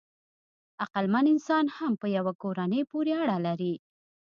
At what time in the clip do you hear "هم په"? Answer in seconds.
1.77-2.07